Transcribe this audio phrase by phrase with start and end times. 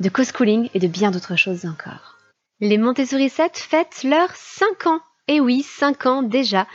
[0.00, 2.18] de co-schooling et de bien d'autres choses encore.
[2.60, 5.00] Les Montessori 7 fêtent leurs 5 ans.
[5.28, 6.66] Et oui, 5 ans déjà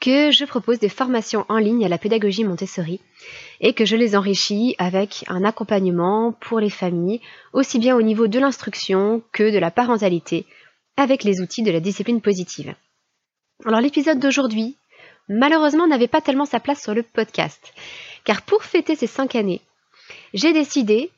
[0.00, 3.00] que je propose des formations en ligne à la pédagogie Montessori
[3.60, 7.20] et que je les enrichis avec un accompagnement pour les familles,
[7.52, 10.44] aussi bien au niveau de l'instruction que de la parentalité,
[10.96, 12.74] avec les outils de la discipline positive.
[13.64, 14.76] Alors l'épisode d'aujourd'hui,
[15.28, 17.72] malheureusement, n'avait pas tellement sa place sur le podcast,
[18.24, 19.60] car pour fêter ces cinq années,
[20.34, 21.12] j'ai décidé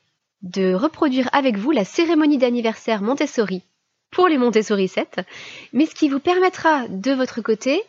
[0.45, 3.63] de reproduire avec vous la cérémonie d'anniversaire Montessori
[4.11, 5.21] pour les Montessori 7,
[5.73, 7.83] mais ce qui vous permettra de votre côté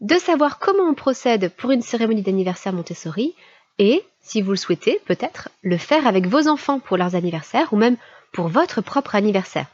[0.00, 3.34] de savoir comment on procède pour une cérémonie d'anniversaire Montessori
[3.78, 7.76] et, si vous le souhaitez, peut-être le faire avec vos enfants pour leurs anniversaires ou
[7.76, 7.96] même
[8.32, 9.66] pour votre propre anniversaire.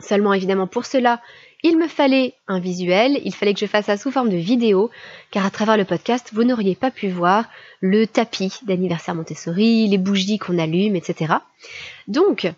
[0.00, 1.20] Seulement évidemment pour cela,
[1.62, 4.90] il me fallait un visuel, il fallait que je fasse ça sous forme de vidéo,
[5.30, 7.46] car à travers le podcast, vous n'auriez pas pu voir
[7.80, 11.34] le tapis d'anniversaire Montessori, les bougies qu'on allume, etc.
[12.08, 12.50] Donc,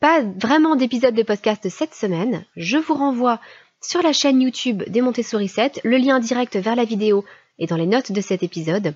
[0.00, 2.44] pas vraiment d'épisode de podcast cette semaine.
[2.56, 3.40] Je vous renvoie
[3.80, 5.80] sur la chaîne YouTube des Montessori 7.
[5.82, 7.24] Le lien direct vers la vidéo
[7.58, 8.94] est dans les notes de cet épisode.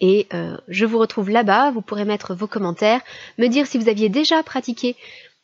[0.00, 1.70] Et euh, je vous retrouve là-bas.
[1.70, 3.00] Vous pourrez mettre vos commentaires,
[3.38, 4.96] me dire si vous aviez déjà pratiqué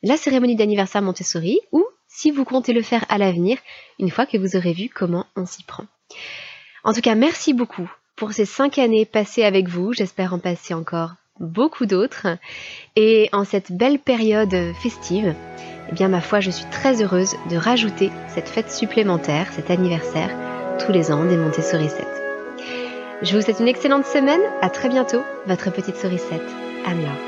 [0.02, 3.58] la cérémonie d'anniversaire Montessori ou si vous comptez le faire à l'avenir
[3.98, 5.84] une fois que vous aurez vu comment on s'y prend.
[6.84, 9.92] En tout cas, merci beaucoup pour ces cinq années passées avec vous.
[9.92, 12.26] J'espère en passer encore beaucoup d'autres.
[12.96, 15.34] Et en cette belle période festive,
[15.90, 20.30] eh bien ma foi, je suis très heureuse de rajouter cette fête supplémentaire, cet anniversaire,
[20.84, 22.06] tous les ans des Montessori 7.
[23.22, 26.42] Je vous souhaite une excellente semaine, à très bientôt, votre petite sourisette,
[26.86, 27.27] Anne-Laure.